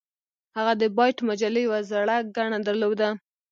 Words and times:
هغه 0.57 0.73
د 0.81 0.83
بایټ 0.97 1.17
مجلې 1.29 1.61
یوه 1.67 1.79
زړه 1.91 2.15
ګڼه 2.35 2.57
درلوده 2.67 3.09